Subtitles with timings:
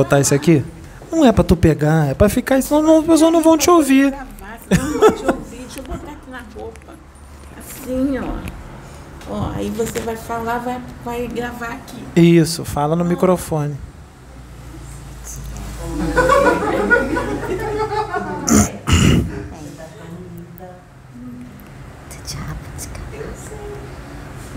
[0.00, 0.64] botar isso aqui?
[1.10, 4.10] Não é pra tu pegar, é pra ficar, senão as pessoas não vão te ouvir.
[4.10, 5.58] Gravar, senão não vou te ouvir.
[5.58, 6.94] Deixa eu botar aqui na roupa.
[7.58, 9.30] Assim, ó.
[9.30, 12.02] Ó, aí você vai falar, vai, vai gravar aqui.
[12.16, 13.76] Isso, fala no microfone.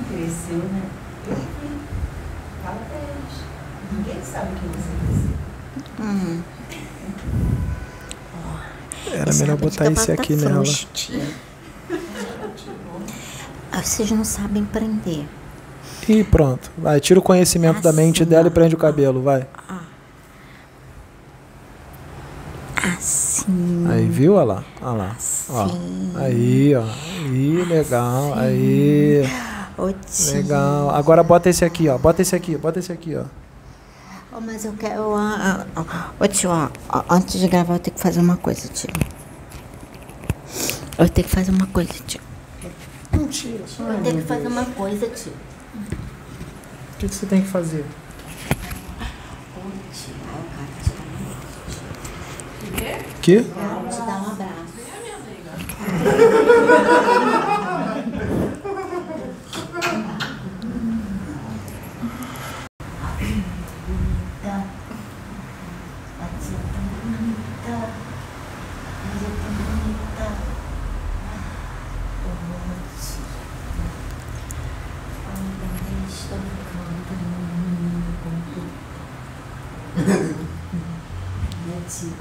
[0.07, 0.81] Cresceu, né?
[1.27, 1.77] Vi.
[2.63, 3.43] Parabéns.
[3.91, 5.14] Ninguém sabe o que você
[6.00, 6.41] Uhum.
[9.13, 10.63] Era melhor botar esse aqui nela.
[13.72, 15.26] Ah, Vocês não sabem prender.
[16.08, 16.70] E pronto.
[16.77, 18.53] Vai, tira o conhecimento da mente Assim, dela e ó.
[18.53, 19.48] prende o cabelo, vai.
[22.75, 23.86] Assim.
[23.89, 24.36] Aí, viu?
[24.36, 24.64] Olha lá.
[24.81, 25.16] Olha lá.
[25.50, 25.64] Ó.
[25.66, 26.12] Assim.
[26.16, 26.84] Aí, ó.
[26.84, 28.34] Aí, legal.
[28.36, 29.23] Aí.
[29.77, 30.34] Ô, tio.
[30.36, 30.89] Legal.
[30.91, 31.98] Agora bota esse aqui, ó.
[31.98, 33.23] Bota esse aqui, bota esse aqui, ó.
[34.35, 35.16] Ô, mas eu quero.
[35.16, 36.09] ah, ah, ah.
[36.20, 36.49] Ô, tio,
[37.09, 38.89] antes de gravar, eu tenho que fazer uma coisa, tio.
[40.97, 42.22] Eu tenho que fazer uma coisa, tio.
[43.13, 43.83] Não tira, só.
[43.83, 45.31] Eu tenho que fazer uma coisa, tio.
[45.73, 47.86] O que, que você tem que fazer?
[49.58, 49.61] Ô,
[49.94, 50.13] tio,
[52.63, 53.39] eu quero te Que?
[53.41, 54.36] dar um- te
[81.95, 82.11] abraço.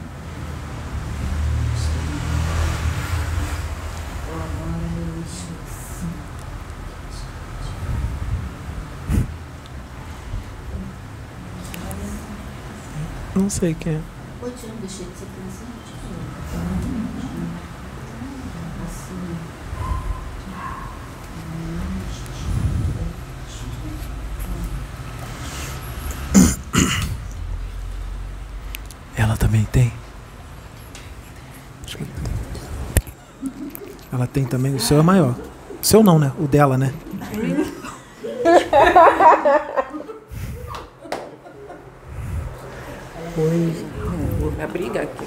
[13.34, 14.00] Não sei quem é.
[14.56, 15.94] Tio, não deixei de ser presente.
[18.84, 19.54] Assim.
[29.24, 29.90] Ela também tem?
[34.12, 34.74] Ela tem também.
[34.74, 35.34] O seu é maior.
[35.82, 36.30] O seu não, né?
[36.38, 36.92] O dela, né?
[44.62, 45.26] A briga aqui.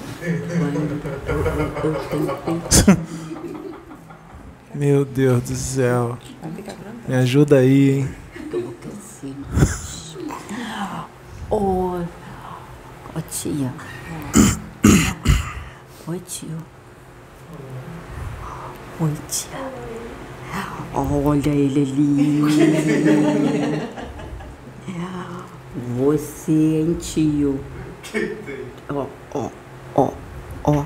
[4.76, 6.20] Meu Deus do céu.
[7.08, 8.10] Me ajuda aí, hein?
[11.50, 11.87] Ô
[13.30, 13.74] tia.
[16.08, 16.58] Oi, tio.
[19.00, 19.60] Oi, tia.
[20.94, 22.42] Olha ele ali.
[25.98, 27.60] Você, hein, tio?
[28.90, 29.50] Ó, ó,
[29.96, 30.12] ó,
[30.64, 30.86] ó,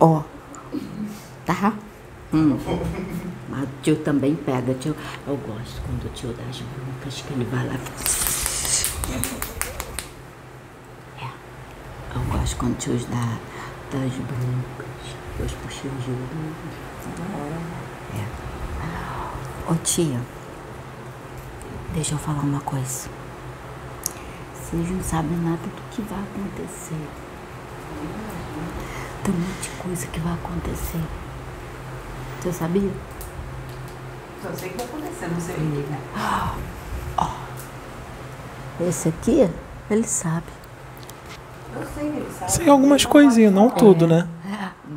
[0.00, 0.22] ó.
[1.44, 1.74] Tá?
[2.32, 2.58] Hum.
[3.48, 4.96] Mas o tio também pega, tio.
[5.26, 7.74] Eu gosto quando o tio dá as broncas, que ele vai lá.
[12.70, 13.38] Tio dá
[13.90, 14.86] das broncas,
[15.44, 16.12] os puxinhos de.
[18.16, 19.70] É.
[19.70, 20.20] Ô tia,
[21.94, 23.08] deixa eu falar uma coisa.
[24.54, 27.08] Vocês não sabem nada do que vai acontecer.
[29.24, 31.02] Tem um monte de coisa que vai acontecer.
[32.40, 32.92] Você sabia?
[34.42, 35.98] Só sei o que vai acontecer, não sei o que, né?
[38.88, 39.48] Esse aqui,
[39.90, 40.61] ele sabe.
[41.96, 42.52] Eu ele sabe.
[42.52, 44.26] Sei algumas coisinhas, não tudo, né?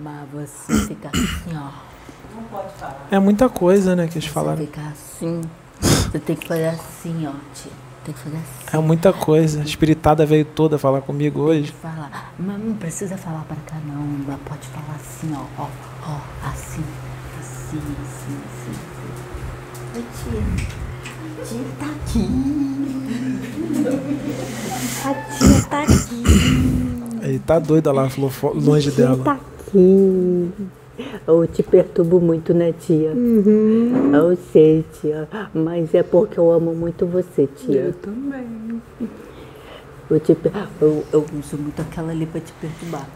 [0.04, 1.70] Mas você fica assim, ó.
[2.36, 3.08] Não pode falar.
[3.12, 4.58] É muita coisa, né, que eles Você falaram.
[4.58, 5.42] fica assim.
[5.80, 7.72] Você tem que fazer assim, ó, tia.
[8.04, 8.78] Tem que fazer assim.
[8.78, 9.62] É muita coisa.
[9.62, 11.74] A espiritada veio toda falar comigo hoje.
[11.82, 12.34] Falar.
[12.38, 14.38] Mas não precisa falar pra cá, não.
[14.40, 15.62] Pode falar assim, ó.
[15.64, 15.68] Ó,
[16.08, 16.20] ó.
[16.50, 16.84] Assim.
[17.40, 18.72] Assim, assim, assim.
[18.72, 19.96] assim.
[19.96, 20.85] Oi, tia.
[21.48, 22.28] Tia tá aqui.
[25.06, 26.24] A tia tá aqui.
[27.22, 29.24] Ele tá doido lá, falou longe dela.
[29.24, 30.52] Tá aqui.
[31.28, 33.12] Eu te perturbo muito, né, tia?
[33.12, 35.28] Eu sei, tia.
[35.54, 37.94] Mas é porque eu amo muito você, tia.
[38.02, 38.82] também.
[40.10, 40.38] Eu, te,
[40.82, 43.08] eu, eu uso muito aquela ali pra te perturbar.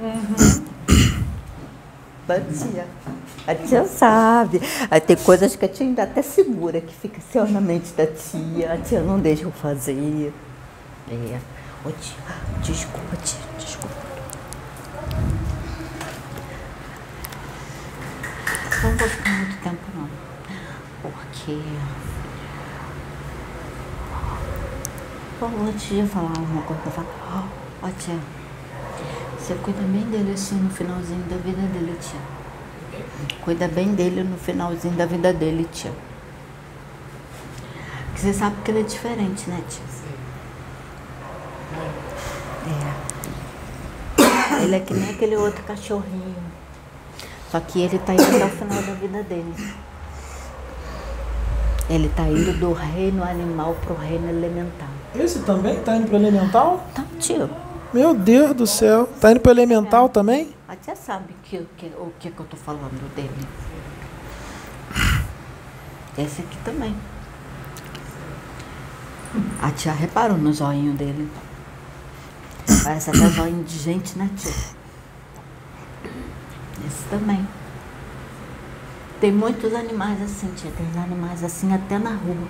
[2.35, 2.85] A tia.
[3.47, 4.61] A tia sabe.
[4.91, 8.05] Aí tem coisas que a tia ainda até segura, que fica assim na mente da
[8.05, 8.73] tia.
[8.73, 10.31] A tia não deixa eu fazer.
[11.09, 11.39] É.
[11.83, 12.15] Ô tia,
[12.61, 13.95] desculpa, tia, desculpa.
[18.83, 20.09] Não vou ficar muito tempo não.
[21.01, 21.59] Porque.
[25.39, 27.03] Pô, antes de falar alguma coisa, eu.
[27.81, 28.19] Ó, tia,
[29.49, 32.19] você cuida bem dele assim no finalzinho da vida dele, tia.
[33.41, 35.91] Cuida bem dele no finalzinho da vida dele, tia.
[38.05, 39.81] Porque você sabe que ele é diferente, né, tia?
[44.19, 44.63] É.
[44.63, 46.35] Ele é que nem aquele outro cachorrinho.
[47.49, 49.73] Só que ele tá indo até o final da vida dele.
[51.89, 54.89] Ele tá indo do reino animal pro reino elemental.
[55.15, 56.85] Esse também tá indo pro elemental?
[56.91, 57.49] Então, tio,
[57.93, 59.07] Meu Deus do céu.
[59.19, 60.53] Tá indo pro elemental também?
[60.67, 63.47] a tia sabe que, que, o que, que eu tô falando dele.
[66.15, 66.95] Esse aqui também.
[69.59, 71.27] A tia reparou no zoinho dele.
[72.83, 74.51] Parece até zoinho de gente, né, tia?
[76.85, 77.47] Esse também.
[79.19, 80.71] Tem muitos animais assim, tia.
[80.71, 82.47] Tem animais assim até na rua.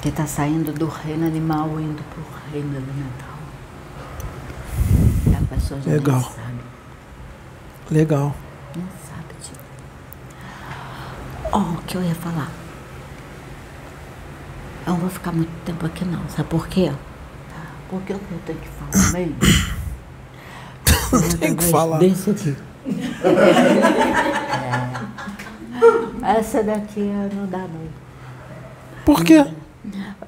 [0.00, 2.22] Que tá saindo do reino animal indo pro
[2.52, 3.36] reino elemental.
[5.34, 6.20] A pessoa já Legal.
[6.22, 6.60] sabe.
[7.90, 8.34] Legal.
[8.76, 9.56] Não sabe, tio.
[11.52, 12.50] Ó, o que eu ia falar.
[14.86, 16.92] Eu não vou ficar muito tempo aqui não, sabe por quê?
[17.88, 19.36] Porque o que eu tenho que falar mesmo.
[21.38, 21.98] Tem que falar.
[21.98, 22.56] Desse aqui.
[26.22, 26.38] É.
[26.38, 27.88] Essa daqui não dá não.
[29.04, 29.44] Por quê?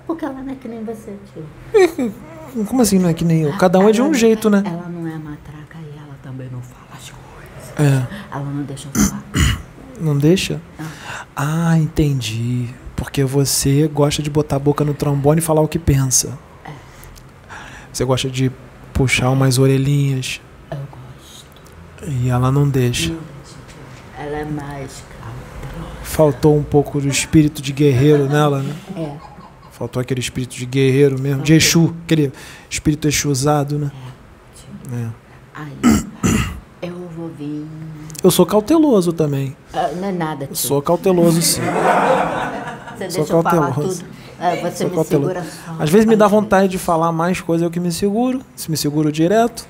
[0.06, 2.12] Porque ela não é que nem você, tio.
[2.66, 3.56] Como assim não é que nem eu?
[3.58, 4.62] Cada um é de um Ela- jeito, né?
[4.64, 7.81] Ela não é matraca e ela também não fala as coisas.
[7.93, 8.06] É.
[8.34, 9.22] Ela não deixa eu falar.
[10.00, 10.60] Não deixa?
[11.34, 12.69] Ah, entendi.
[12.94, 16.38] Porque você gosta de botar a boca no trombone e falar o que pensa.
[17.93, 18.52] Você gosta de
[18.93, 20.40] puxar umas orelhinhas
[20.70, 22.08] Eu gosto.
[22.12, 23.08] e ela não deixa.
[23.12, 23.56] Não deixa.
[24.19, 25.90] Ela é mais calma.
[26.04, 28.75] Faltou um pouco do espírito de guerreiro nela, né?
[28.96, 29.16] É.
[29.78, 32.32] Faltou aquele espírito de guerreiro mesmo, de Exu, aquele
[32.69, 33.90] espírito exusado, né?
[34.92, 35.06] É.
[35.54, 35.72] Aí,
[36.82, 37.64] eu vou vir.
[38.22, 39.56] Eu sou cauteloso também.
[39.72, 40.56] Ah, não é nada, Eu tio.
[40.56, 41.60] sou cauteloso, sim.
[42.98, 44.00] Você sou eu cauteloso.
[44.02, 44.10] tudo.
[44.40, 45.28] Ah, você Sou me cauteloso.
[45.34, 45.82] segura só.
[45.82, 48.40] Às vezes me dá vontade de falar mais coisa, eu que me seguro.
[48.56, 49.66] Se me seguro direto.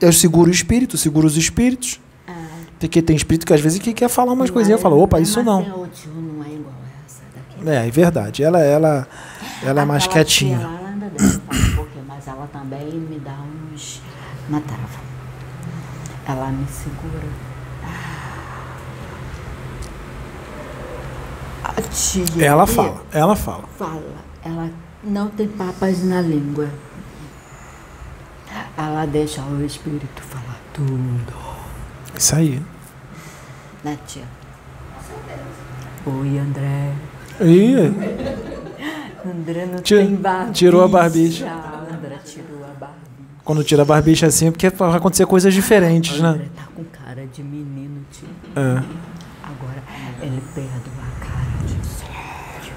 [0.00, 2.00] Eu seguro o espírito, seguro os espíritos.
[2.26, 2.32] Ah,
[2.80, 4.78] Porque tem espírito que às vezes que quer falar umas não coisinhas.
[4.78, 5.60] é- Eu falo, opa, é, isso não.
[5.60, 6.74] assim, o tio não é igual.
[7.66, 8.42] É, é verdade.
[8.42, 9.06] Ela, ela,
[9.62, 10.60] ela é mais quietinha.
[10.60, 13.36] ela falar um pouquinho, mas ela também me dá
[13.72, 14.02] uns.
[14.48, 15.00] Uma trava.
[16.26, 17.28] Ela me segura.
[21.64, 22.44] A tia.
[22.44, 23.64] Ela fala, ela fala.
[23.78, 24.02] Fala.
[24.44, 24.70] Ela
[25.04, 26.68] não tem papas na língua.
[28.76, 31.32] Ela deixa o espírito falar tudo.
[32.16, 32.62] Isso aí.
[33.84, 34.24] Né, tia?
[36.04, 36.92] Oi, André.
[37.40, 37.76] Ih,
[39.24, 40.52] André não Ti- tem barbicha.
[40.52, 41.44] tirou a barbicha.
[41.46, 43.00] André tirou a barbicha.
[43.44, 46.50] quando tira a barbicha assim, é porque vai acontecer coisas diferentes, André né?
[46.56, 48.28] tá com cara de menino, tio.
[48.56, 48.60] É.
[49.44, 49.82] Agora
[50.20, 52.74] ele perdoa a cara de sério.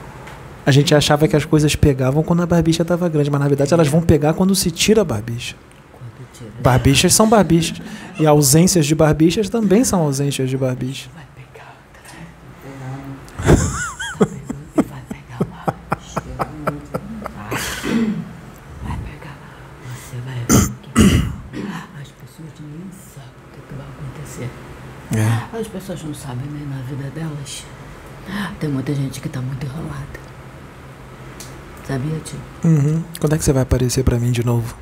[0.66, 3.74] A gente achava que as coisas pegavam quando a barbicha estava grande, mas na verdade
[3.74, 5.56] elas vão pegar quando se tira a barbicha.
[5.92, 6.52] Quando tira.
[6.62, 7.82] Barbichas são barbichas.
[8.20, 11.10] E ausências de barbichas também são ausências de barbicha.
[11.14, 13.66] Vai pegar, André.
[14.78, 16.14] E vai pegar mais.
[17.36, 17.50] Vai.
[18.84, 19.38] Vai pegar.
[19.92, 21.68] Você vai ver o que
[22.02, 24.50] as pessoas nem sabem o que que vai acontecer.
[25.14, 25.60] É.
[25.60, 27.64] As pessoas não sabem nem na vida delas.
[28.60, 30.26] Tem muita gente que tá muito enrolada.
[31.86, 32.40] Sabia, tio?
[32.64, 33.04] Uhum.
[33.20, 34.76] Quando é que você vai aparecer pra mim de novo?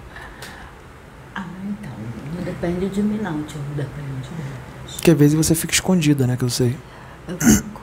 [1.35, 1.91] Ah, então.
[2.35, 3.59] Não depende de mim, não, tio.
[3.75, 4.93] Depende delas.
[4.93, 6.37] Porque às vezes você fica escondida, né?
[6.37, 6.77] Que eu sei.
[7.27, 7.81] Eu fico.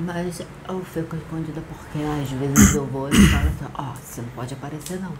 [0.00, 4.28] Mas eu fico escondida porque às vezes eu vou e falo assim: ó, você não
[4.30, 5.12] pode aparecer, não.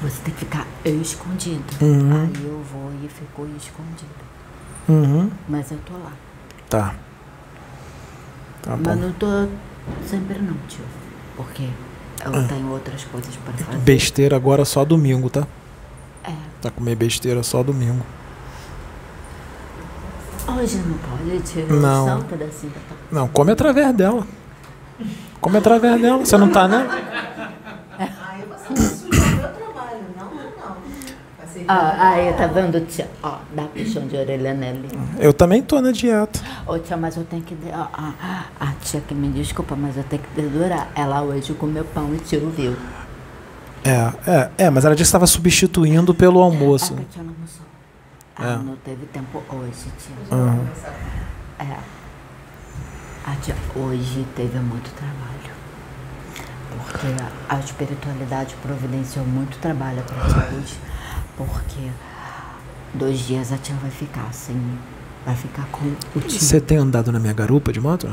[0.00, 1.64] Você tem que ficar escondido.
[1.82, 2.22] Uhum.
[2.22, 4.26] Aí eu vou e fico escondida.
[4.88, 5.30] Uhum.
[5.48, 6.12] Mas eu tô lá.
[6.68, 6.94] Tá.
[8.62, 9.26] Tá Mas não tô
[10.06, 10.84] sempre, não, tio.
[11.36, 11.68] Porque
[12.24, 13.78] eu tenho outras coisas pra fazer.
[13.78, 15.46] Besteira agora só domingo, tá?
[16.24, 16.32] É.
[16.62, 18.04] Tá comer besteira só domingo.
[20.48, 21.66] Hoje não pode, tio.
[21.80, 22.06] Não.
[22.06, 24.26] Da tua- Não, come através dela.
[25.40, 26.18] Come através dela.
[26.18, 26.86] Você não tá, né?
[27.98, 30.00] Aí você vai sujar o meu trabalho.
[30.16, 30.76] Não, não, não.
[31.46, 33.08] Vai ser Ah, aí, tá vendo, tia?
[33.22, 34.88] Ó, dá puxão de orelha nele.
[35.18, 36.40] Eu também tô na dieta.
[36.66, 37.54] Ô tia, mas eu tenho que.
[37.54, 38.12] de- ó, ó,
[38.60, 40.88] a tia que me desculpa, mas eu tenho que dedurar.
[40.94, 42.76] Ela hoje comeu pão e tio viu.
[43.84, 46.94] É, é, é, mas ela disse que estava substituindo pelo É almoço.
[46.94, 47.66] que a tia não almoçou.
[48.38, 48.56] Ela É.
[48.64, 50.36] não teve tempo hoje, tia.
[50.36, 50.66] Uhum.
[51.60, 51.76] É.
[53.24, 55.56] A tia hoje teve muito trabalho.
[56.84, 57.06] Porque
[57.48, 60.78] a espiritualidade providenciou muito trabalho para a gente,
[61.36, 61.90] porque
[62.94, 64.56] dois dias a tia vai ficar sem.
[65.24, 66.40] Vai ficar com o tio.
[66.40, 68.08] Você tem andado na minha garupa de moto?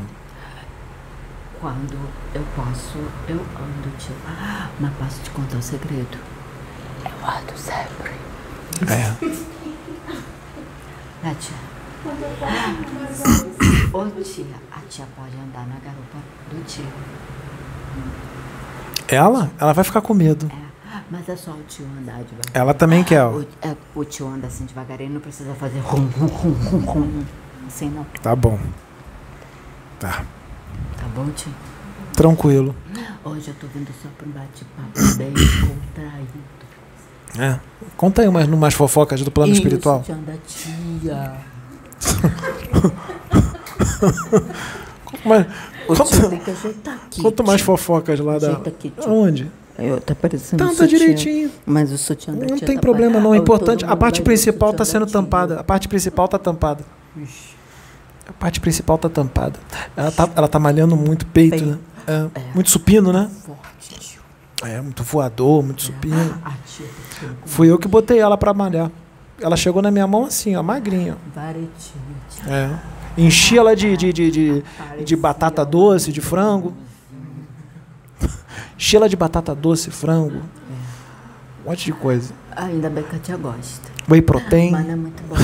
[1.61, 1.97] Quando
[2.33, 4.15] eu posso, eu ando, tio.
[4.79, 6.17] Mas posso te contar um segredo?
[7.05, 8.11] Eu ando sempre.
[8.91, 9.43] É.
[11.23, 11.73] Né, tia?
[13.93, 16.17] Ô tia, a tia pode andar na garupa
[16.51, 16.85] do tio.
[19.07, 19.51] Ela?
[19.59, 20.51] Ela vai ficar com medo.
[20.51, 20.62] É,
[21.11, 22.51] mas é só o tio andar devagar.
[22.53, 23.31] Ela também quer, ó.
[23.31, 27.23] O, é, o tio anda assim devagarinho, não precisa fazer rum, rum, rum, rum, rum.
[27.67, 28.03] Assim não.
[28.21, 28.59] Tá bom.
[29.99, 30.23] Tá.
[30.97, 31.51] Tá bom, tio?
[32.13, 32.75] Tranquilo.
[33.25, 36.53] Hoje eu tô vindo só pra um bate-papo bem contraído.
[37.39, 37.59] É.
[37.97, 40.03] Conta aí umas, umas fofocas do plano Isso, espiritual.
[40.03, 41.33] tia da tia.
[45.25, 45.45] Mas,
[45.87, 47.21] O tio conta, tem que ajeitar aqui.
[47.21, 47.65] conta mais tio.
[47.65, 48.51] fofocas lá da.
[48.57, 49.11] Aqui, tio.
[49.11, 49.51] Onde?
[49.77, 51.49] Eu, tá parecendo Tá, um direitinho.
[51.65, 53.33] Mas o sutiã da Não tem tá problema, não.
[53.33, 53.83] É importante.
[53.85, 55.59] A parte principal tá da sendo tampada.
[55.59, 56.83] A parte principal tá tampada.
[58.27, 59.59] A parte principal tá tampada.
[59.97, 61.65] Ela tá, ela tá malhando muito peito, Peito.
[61.65, 61.77] né?
[62.07, 62.53] É, É.
[62.53, 63.29] Muito supino, né?
[63.45, 64.19] Forte.
[64.63, 66.39] É, muito voador, muito supino.
[66.45, 66.85] A tia
[67.19, 68.89] tá Fui eu que botei ela pra malhar.
[69.41, 71.17] Ela chegou na minha mão assim, ó, magrinha.
[71.35, 71.67] varetinha.
[72.47, 72.69] É.
[73.17, 74.63] Enchi ela de, de, de, de,
[75.03, 76.73] de batata doce, de frango.
[78.93, 80.41] Ela de batata doce, frango.
[81.65, 82.33] Um monte de coisa.
[82.55, 83.89] Ainda bem que a tia gosta.
[84.09, 84.71] Whey protein.
[84.71, 85.35] Mas não é muito bom?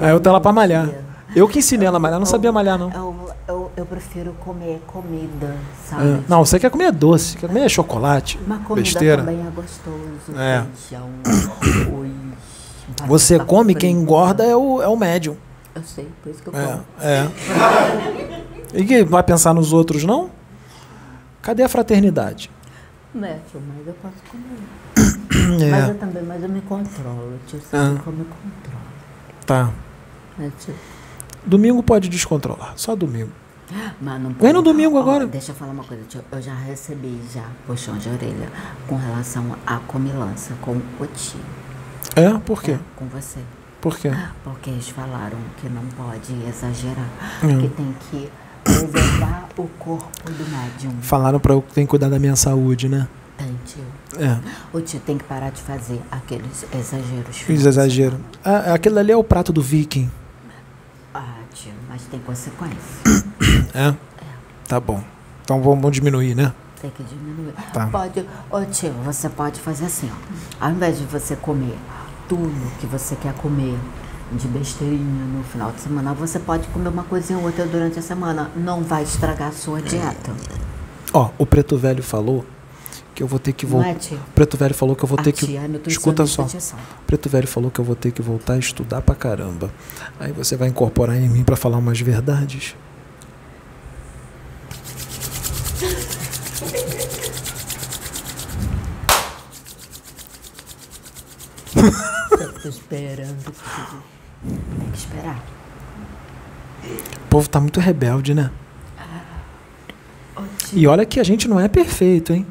[0.00, 0.88] Aí eu tenho ela pra malhar.
[1.34, 2.90] Eu que ensinei ela a malhar, não sabia malhar, não.
[2.90, 5.54] Eu, eu, eu prefiro comer comida,
[5.88, 6.02] sabe?
[6.08, 6.20] É.
[6.26, 9.18] Não, você quer comer doce, quer comer chocolate, Mas comida besteira.
[9.22, 10.38] também é gostoso.
[10.40, 10.64] É.
[10.74, 11.10] Feijão,
[13.06, 15.36] Você come, quem engorda é o, é o médium.
[15.74, 16.84] Eu sei, por isso que eu É, como.
[17.02, 17.28] é.
[18.74, 20.30] E que vai pensar nos outros, não?
[21.42, 22.50] Cadê a fraternidade?
[23.14, 24.58] Né, tio, mas eu posso comer.
[25.70, 27.60] Mas É, eu também, mas eu me controlo, tio.
[27.62, 27.68] Ah.
[27.70, 28.84] sabe como eu controlo.
[29.46, 29.70] tá.
[30.36, 30.74] Né, tio?
[31.44, 33.30] Domingo pode descontrolar, só domingo.
[34.00, 35.26] Mas não Vem no pode- domingo agora.
[35.26, 36.22] Deixa eu falar uma coisa, tio.
[36.32, 38.48] Eu já recebi já puxão de orelha
[38.88, 41.40] com relação à comilança com o tio.
[42.16, 42.30] É?
[42.38, 42.72] Por quê?
[42.72, 43.40] É, com você.
[43.80, 44.10] Por quê?
[44.42, 47.08] Porque eles falaram que não pode exagerar.
[47.44, 47.60] Hum.
[47.60, 48.30] Que tem que
[48.66, 50.92] preservar o corpo do médium.
[51.00, 53.06] Falaram pra eu que tem que cuidar da minha saúde, né?
[53.38, 53.84] Tem, tio.
[54.18, 54.38] É,
[54.72, 57.36] O tio tem que parar de fazer aqueles exageros.
[57.38, 58.18] fiz exagero.
[58.44, 60.10] Ah, aquele ali é o prato do viking.
[61.14, 62.76] Ah, tio, mas tem consequência.
[63.74, 63.94] É?
[64.66, 65.02] Tá bom.
[65.44, 66.52] Então vamos diminuir, né?
[66.80, 67.52] Tem que diminuir.
[67.74, 67.86] Tá.
[67.88, 70.64] Pode, ô tio, você pode fazer assim, ó.
[70.66, 71.76] Ao invés de você comer
[72.26, 73.78] tudo que você quer comer
[74.32, 78.02] de besteirinha no final de semana, você pode comer uma coisinha ou outra durante a
[78.02, 78.50] semana.
[78.56, 80.32] Não vai estragar a sua dieta.
[81.12, 82.44] Ó, o preto velho falou
[83.14, 83.90] que eu vou ter que voltar.
[83.90, 83.96] é,
[84.34, 85.46] preto velho falou que eu vou A ter que.
[85.46, 86.76] tia é nutricionista, Escuta só.
[87.06, 89.70] preto velho falou que eu vou ter que voltar a estudar pra caramba.
[90.20, 92.74] Aí você vai incorporar em mim pra falar umas verdades?
[102.40, 103.52] Eu tô esperando.
[104.78, 105.38] Tem que esperar.
[107.24, 108.50] O povo tá muito rebelde, né?
[110.58, 112.46] Tio, E olha que a gente não é perfeito, hein?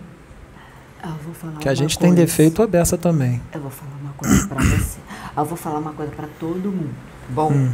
[1.03, 2.25] eu vou falar Que a gente tem coisa.
[2.25, 3.41] defeito a beça também.
[3.53, 4.99] Eu vou falar uma coisa pra você.
[5.37, 6.93] Eu vou falar uma coisa pra todo mundo.
[7.29, 7.71] Bom, Hum.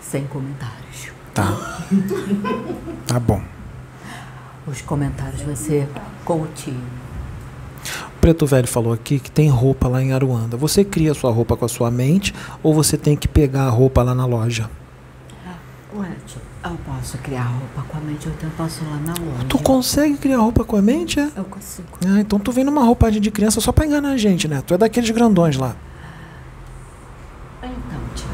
[0.00, 1.10] sem comentários.
[1.34, 1.52] Tá.
[3.06, 3.42] Tá bom.
[4.66, 5.88] Os comentários vai ser.
[6.22, 6.24] O
[8.26, 10.56] preto velho falou aqui que tem roupa lá em Aruanda.
[10.56, 14.02] Você cria sua roupa com a sua mente ou você tem que pegar a roupa
[14.02, 14.68] lá na loja?
[15.94, 18.96] Ué, tio, eu posso criar roupa com a mente, ou então eu posso ir lá
[18.96, 19.44] na loja.
[19.48, 21.30] Tu consegue criar roupa com a mente, é?
[21.36, 21.86] Eu consigo.
[22.04, 24.60] Ah, então tu vem numa roupagem de criança só pra enganar a gente, né?
[24.66, 25.76] Tu é daqueles grandões lá.
[27.62, 28.26] Então, tio.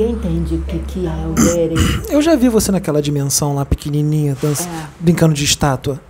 [0.00, 1.74] Ninguém entende o que, que é o erê.
[2.08, 6.00] Eu já vi você naquela dimensão lá, pequenininha, dança, É, brincando de estátua.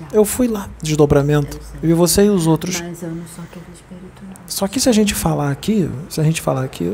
[0.00, 0.06] já.
[0.12, 1.56] Eu fui lá, desdobramento.
[1.56, 1.62] Eu.
[1.82, 2.80] Eu vi você e os outros.
[2.80, 4.34] Mas eu não sou aquele espírito, não.
[4.46, 6.88] Só que se a gente falar aqui, se a gente falar aqui,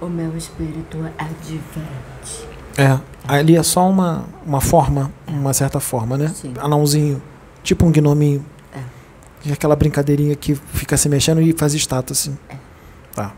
[0.00, 2.48] O meu espírito é diferente.
[2.76, 2.98] é,
[3.28, 6.28] ali é só uma, uma forma, uma certa forma, né?
[6.34, 6.52] Sim.
[6.58, 7.22] Anãozinho,
[7.62, 8.44] tipo um gnominho.
[8.74, 8.80] É.
[9.44, 12.36] E aquela brincadeirinha que fica se mexendo e faz estátua assim.
[12.48, 12.56] É.
[13.14, 13.32] Tá.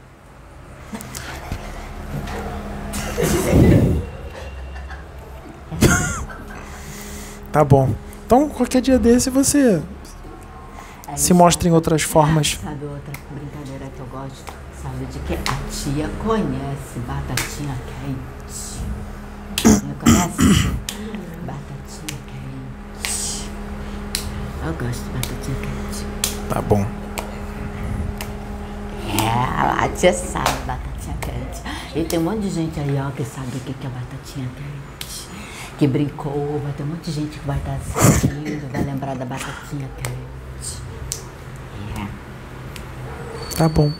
[7.52, 7.94] Tá bom.
[8.24, 9.82] Então, qualquer dia desse você
[11.06, 12.58] Aí, se mostra em outras formas.
[12.62, 14.62] Sabe outra brincadeira que eu gosto?
[14.82, 15.38] sabe de que a
[15.70, 18.80] tia conhece batatinha quente.
[19.84, 20.74] Não conhece?
[21.46, 23.50] Batatinha quente.
[24.66, 26.06] Eu gosto de batatinha quente.
[26.48, 26.84] Tá bom.
[29.22, 31.62] É, a tia sabe batatinha quente.
[31.94, 35.28] E tem um monte de gente aí, ó, que sabe o que é batatinha quente.
[35.78, 39.24] Que brincou, vai ter um monte de gente que vai estar assistindo, vai lembrar da
[39.24, 40.82] batatinha quente.
[41.98, 42.06] É.
[43.56, 43.92] Tá bom.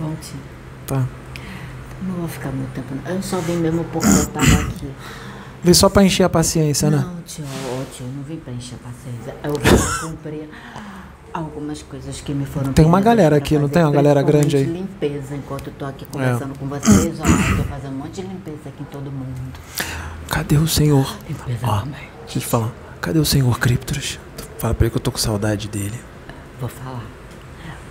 [0.00, 0.38] Bom, tio.
[0.86, 1.06] Tá.
[2.02, 2.94] Não vou ficar muito tempo.
[2.94, 3.14] não.
[3.14, 4.90] Eu só vim mesmo porque eu tava aqui.
[5.62, 6.98] Vê só pra encher a paciência, né?
[6.98, 7.44] Não, tio,
[7.92, 9.34] tio, não vim pra encher a paciência.
[9.42, 10.50] Eu vim cumprir
[11.34, 14.62] algumas coisas que me foram Tem uma galera aqui, não tem uma galera grande aí?
[14.62, 14.66] É.
[14.66, 17.24] limpeza, enquanto eu tô aqui conversando com vocês, ó,
[17.56, 19.34] tô fazendo um monte de limpeza aqui em todo mundo.
[20.30, 21.16] Cadê o senhor?
[21.28, 22.08] Limpeza Ó, também.
[22.24, 22.72] deixa eu te falar.
[23.00, 24.18] Cadê o senhor Cryptos?
[24.58, 26.00] Fala pra ele que eu tô com saudade dele.
[26.60, 27.02] Vou falar.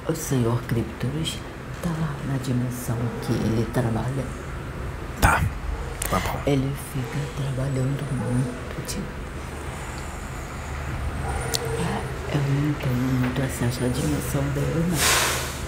[0.07, 1.37] O senhor Criptos
[1.81, 4.23] tá lá na dimensão que ele trabalha.
[5.21, 5.41] Tá.
[6.09, 6.39] Tá bom.
[6.45, 9.01] Ele fica trabalhando muito, tio.
[12.33, 14.97] Eu não muito acesso à dimensão dele, não.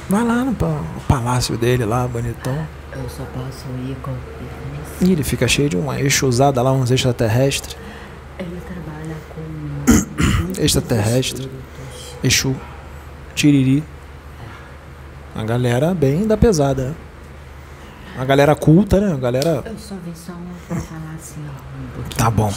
[0.10, 2.68] Vai lá no pa- palácio dele lá, bonitão.
[2.94, 5.08] Eu só posso ir com permissão.
[5.08, 7.76] Ih, ele fica cheio de uma extrusada lá, uns extraterrestres.
[8.40, 9.16] Ele trabalha
[10.56, 10.62] com.
[10.62, 11.50] Extraterrestre.
[12.24, 12.56] Exu.
[13.36, 13.84] Tiriri.
[15.36, 16.96] A galera bem da pesada,
[18.16, 18.22] né?
[18.22, 19.14] A galera culta, né?
[19.14, 19.64] A galera.
[19.66, 20.34] Eu só vim só
[20.68, 22.00] pra falar assim, ó.
[22.00, 22.52] Um Tá bom.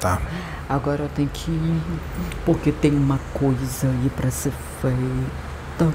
[0.00, 0.20] Tá.
[0.68, 1.82] Agora eu tenho que ir,
[2.44, 5.92] porque tem uma coisa aí pra ser feita.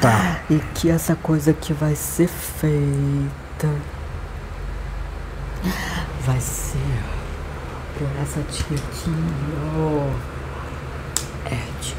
[0.00, 0.40] Tá.
[0.50, 3.68] E que essa coisa que vai ser feita
[6.24, 6.78] vai ser
[7.98, 9.10] por essa tia aqui,
[9.76, 10.10] ó.
[11.50, 11.96] É, tio.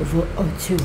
[0.00, 0.76] Eu vou, ô tio,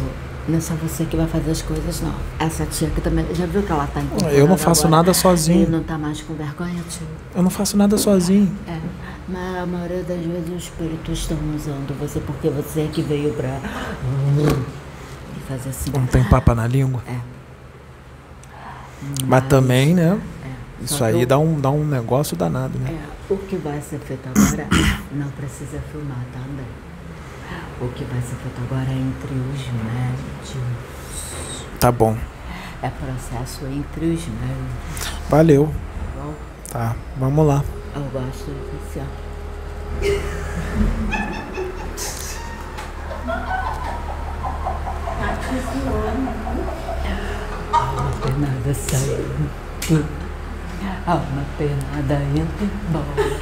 [0.48, 2.14] não é só você que vai fazer as coisas, não.
[2.40, 4.98] Essa tia aqui também, já viu que ela tá incomodada Eu não faço agora?
[5.04, 5.68] nada sozinho.
[5.68, 7.06] E não tá mais com vergonha, tio?
[7.36, 8.56] Eu não faço nada sozinho.
[8.68, 8.80] É,
[9.28, 13.34] mas a maioria das vezes os espíritos estão usando você porque você é que veio
[13.34, 13.50] pra.
[15.36, 15.92] E fazer assim.
[15.92, 17.02] Não tem papa na língua.
[17.08, 17.18] É.
[19.26, 20.20] Mas também, né?
[20.44, 22.92] é, Isso aí o- dá um, dá um negócio danado, né?
[23.30, 24.68] É, o que vai ser feito agora
[25.12, 26.66] não precisa filmar também.
[27.80, 30.58] O que vai ser feito agora é entre os médios.
[31.80, 32.18] Tá bom.
[32.82, 35.18] É processo entre os médios.
[35.30, 35.66] Valeu.
[35.68, 36.34] tá bom?
[36.72, 36.96] Tá.
[37.18, 37.64] Vamos lá.
[37.96, 39.00] Eu gosto disso.
[39.00, 39.28] ó.
[47.74, 50.06] Alma penada saindo,
[51.06, 53.40] alma penada indo embora,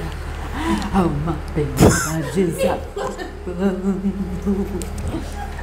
[0.93, 3.04] alma penada desabando.
[3.47, 5.35] Oh,